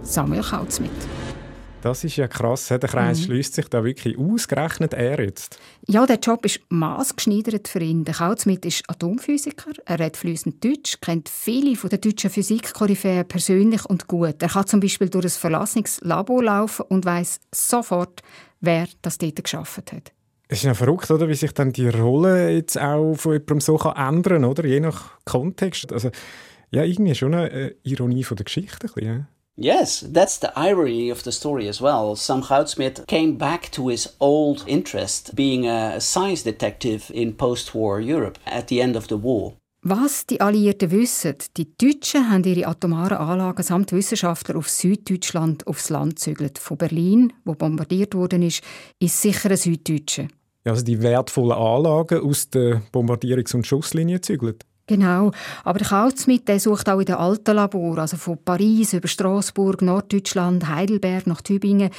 [0.03, 0.91] Samuel Kautzmit.
[1.87, 2.67] Das ist ja krass.
[2.67, 3.23] Der Kreis mhm.
[3.23, 5.57] schließt sich da wirklich ausgerechnet er jetzt.
[5.87, 8.03] Ja, der Job ist maßgeschneidert für ihn.
[8.03, 13.85] Der Kautzmit ist Atomphysiker, er redet fließend Deutsch, kennt viele von der deutschen Physikkoryphäen persönlich
[13.85, 14.41] und gut.
[14.41, 18.21] Er kann zum Beispiel durch ein verlassenes Labor laufen und weiß sofort,
[18.59, 20.11] wer das dort geschafft hat.
[20.49, 21.29] Es ist ja verrückt, oder?
[21.29, 25.11] wie sich dann die Rolle jetzt auch von jemandem so kann ändern kann, je nach
[25.23, 25.93] Kontext.
[25.93, 26.11] Also,
[26.69, 28.87] ja, irgendwie schon eine Ironie von der Geschichte.
[28.87, 29.27] Ein bisschen,
[29.59, 32.15] Yes, that's the irony of the story as well.
[32.15, 38.37] Sam Goudsmit came back to his old interest, being a science detective in post-war Europe
[38.45, 39.53] at the end of the war.
[39.81, 45.89] Was die Alliierten wissen, die Deutschen haben ihre atomaren Anlagen samt Wissenschaftler auf Süddeutschland aufs
[45.89, 46.59] Land gezügelt.
[46.59, 48.61] Von Berlin, wo bombardiert worden ist,
[48.99, 50.27] ist sicher ein Süddeutsche.
[50.65, 54.65] Also die wertvollen Anlagen aus der Bombardierungs- und Schusslinie zügelt.
[54.87, 55.31] Genau,
[55.65, 59.81] aber der Kautzmit der sucht auch in den alten Labor, also von Paris über Straßburg,
[59.81, 61.89] Norddeutschland, Heidelberg nach Tübingen,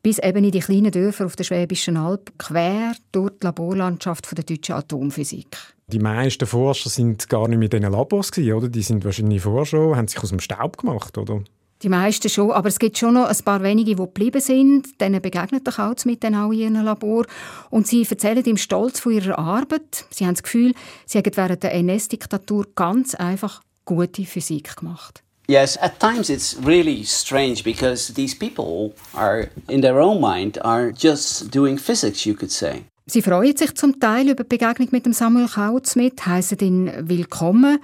[0.00, 4.44] bis eben in die kleinen Dörfer auf der Schwäbischen Alb, quer durch die Laborlandschaft der
[4.44, 5.56] deutschen Atomphysik.
[5.88, 8.68] Die meisten Forscher sind gar nicht mit diesen Labors oder?
[8.68, 11.42] Die sind wahrscheinlich vorher schon, haben sich aus dem Staub gemacht, oder?
[11.82, 15.00] Die meisten schon, aber es gibt schon noch ein paar wenige, die geblieben sind.
[15.00, 17.26] Denen begegnet der Kauz mit auch in ihrem Labor.
[17.70, 20.06] Und sie erzählen ihm stolz von ihrer Arbeit.
[20.10, 20.72] Sie haben das Gefühl,
[21.04, 25.22] sie hätten während der NS-Diktatur ganz einfach gute Physik gemacht.
[25.48, 30.90] Yes, at times it's really strange because these people are, in their own mind, are
[30.90, 32.84] just doing physics, you could say.
[33.08, 37.78] Sie freuen sich zum Teil über die Begegnung mit dem Samuel Kautzmit, heißen ihn willkommen.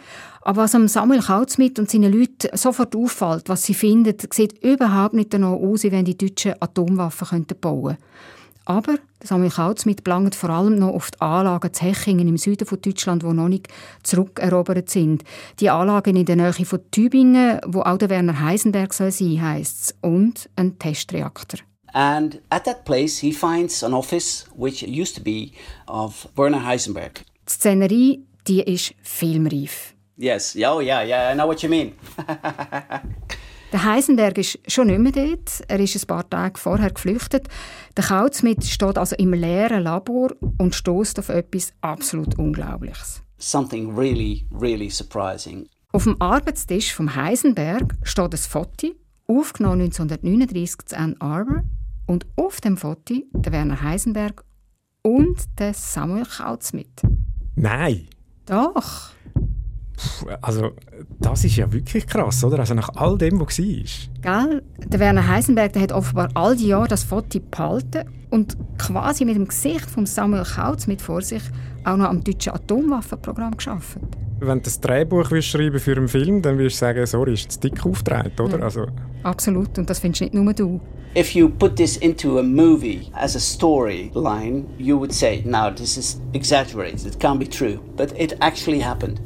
[0.45, 5.15] Aber was am Samuel Kautzmit und seinen Leuten sofort auffällt, was sie finden, sieht überhaupt
[5.15, 8.03] nicht danach aus, wie wenn die Deutschen Atomwaffen bauen könnten.
[8.65, 12.81] Aber Samuel Kautzmit belangt vor allem noch auf die Anlagen zu Hechingen im Süden von
[12.81, 13.69] Deutschland, die noch nicht
[14.03, 15.25] zurückerobert sind.
[15.61, 19.97] Die Anlagen in der Nähe von Tübingen, wo auch der Werner Heisenberg soll sein, heisst
[20.01, 21.61] und ein Testreaktor.
[21.93, 25.51] And at that place, he finds an office which used to be
[25.87, 27.25] of Werner Heisenberg.
[27.49, 29.92] Die Szenerie, die ist filmreif.
[30.17, 31.93] Yes, oh yeah, yeah, I know what you mean.
[33.73, 35.63] Der Heisenberg ist schon nicht mehr dort.
[35.67, 37.49] Er ist ein paar Tage vorher geflüchtet.
[37.97, 43.23] Der Kautzmit steht also im leeren Labor und stößt auf etwas absolut Unglaubliches.
[43.39, 45.67] Something really, really surprising.
[45.93, 48.89] Auf dem Arbeitstisch vom Heisenberg steht ein Foto,
[49.27, 51.65] aufgenommen 1939 zu Ann Arbor,
[52.07, 54.45] und auf dem Foto der Werner Heisenberg
[55.03, 57.03] und der Samuel Kautz mit.
[57.57, 58.09] Nein.
[58.47, 59.11] Doch.
[60.41, 60.71] Also,
[61.21, 62.59] das ist ja wirklich krass, oder?
[62.59, 64.47] Also nach all dem, was war.
[64.47, 64.63] Gell?
[64.79, 69.37] Der Werner Heisenberg der hat offenbar all die Jahre das Foto behalten und quasi mit
[69.37, 71.43] dem Gesicht von Samuel Kautz mit vor sich
[71.85, 73.99] auch noch am deutschen Atomwaffenprogramm geschafft.
[74.41, 77.61] Wenn du das Drehbuch schreiben für einen Film, dann würdest du sagen, sorry, ist zu
[77.61, 78.59] dick aufgetragen, oder?
[78.59, 78.65] Ja.
[78.65, 78.87] Also.
[79.23, 80.81] Absolut, und das findest nicht nur du.
[81.15, 85.97] If you put this into a movie as a storyline, you would say, now this
[85.97, 87.79] is exaggerated, it can't be true.
[87.97, 89.21] But it actually happened.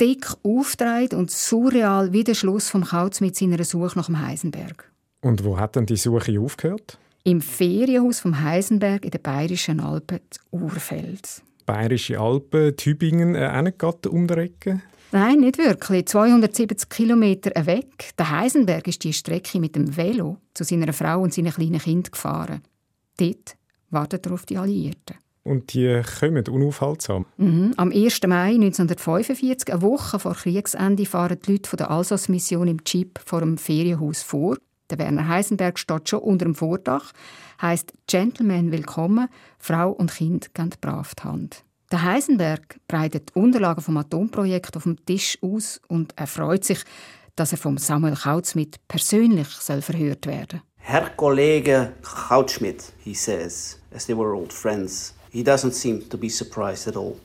[0.00, 4.90] Dick auftritt und surreal wie der Schluss vom Kauz mit seiner Suche nach dem Heisenberg.
[5.20, 6.98] Und wo hat denn die Suche aufgehört?
[7.22, 11.42] Im Ferienhaus vom Heisenberg in den Bayerischen Alpen, Urfeld.
[11.64, 14.82] Bayerische Alpen, Tübingen, äh, auch um die Ecke?
[15.12, 16.06] Nein, nicht wirklich.
[16.06, 18.10] 270 Kilometer weg.
[18.18, 22.10] Der Heisenberg ist die Strecke mit dem Velo zu seiner Frau und seinen kleinen Kind
[22.10, 22.62] gefahren.
[23.16, 23.56] Dort
[23.90, 25.16] wartet er auf die Alliierten.
[25.44, 27.26] Und die kommen unaufhaltsam?
[27.36, 27.74] Mhm.
[27.76, 28.22] Am 1.
[28.26, 33.40] Mai 1945, eine Woche vor Kriegsende, fahren die Leute von der Alsace-Mission im Jeep vor
[33.40, 34.56] dem Ferienhaus vor.
[34.90, 37.12] Der Werner Heisenberg steht schon unter dem Vordach.
[37.60, 39.28] Heißt Gentleman willkommen,
[39.58, 41.64] Frau und Kind geben brav die Hand.
[41.92, 46.80] Der Heisenberg breitet die Unterlagen vom Atomprojekt auf dem Tisch aus und er freut sich,
[47.36, 50.62] dass er vom Samuel Kautzschmidt persönlich soll verhört werden.
[50.76, 55.14] Herr Kollege Kautzschmidt, he says, as they were old friends.
[55.34, 57.16] He doesn't seem to be surprised at all.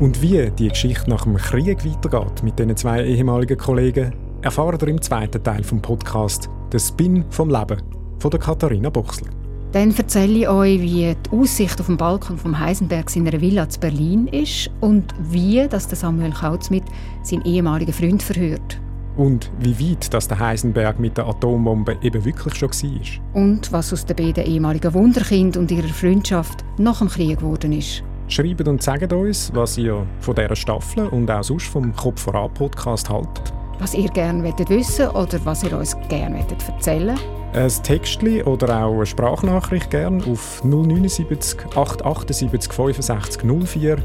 [0.00, 4.88] Und wie die Geschichte nach dem Krieg weitergeht mit diesen zwei ehemaligen Kollegen, erfahrt ihr
[4.88, 7.82] im zweiten Teil vom Podcast «Der Spin vom Leben»
[8.18, 9.28] von der Katharina Boxler.
[9.72, 13.68] Dann erzähle ich euch, wie die Aussicht auf dem Balkon vom Heisenberg in einer Villa
[13.68, 16.84] zu Berlin ist und wie dass der Samuel Kautzmit
[17.22, 18.80] seinen ehemaligen Freund verhört.
[19.16, 23.42] Und wie weit dass der Heisenberg mit der Atombombe eben wirklich schon war.
[23.42, 28.02] Und was aus den beiden ehemaligen Wunderkind und ihrer Freundschaft nach dem Krieg geworden ist.
[28.28, 32.52] Schreibt und sagt uns, was ihr von dieser Staffel und auch sonst vom Kopf voran
[32.54, 33.52] Podcast haltet.
[33.78, 37.18] was ihr gerne wissen oder was ihr uns gerne erzählen
[37.52, 43.98] ein Textli oder auch eine Sprachnachricht gerne auf 079 878 65 04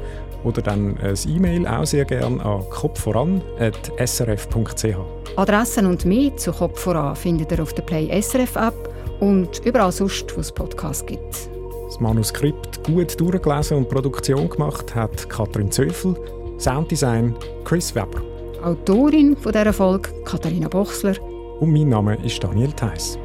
[0.44, 4.98] oder dann ein E-Mail auch sehr gerne an kopfvoran.srf.ch.
[5.36, 9.92] Adressen und mehr zu Kopf voran findet ihr auf der Play SRF App und überall
[9.92, 11.50] sonst, wo es Podcasts gibt.
[11.88, 16.16] Das Manuskript gut durchgelesen und Produktion gemacht hat Katrin Zöfel,
[16.60, 18.22] Sounddesign Chris Weber.
[18.64, 21.16] Autorin von dieser Folge Katharina Bochsler.
[21.60, 23.18] Und mein Name ist Daniel Theiss.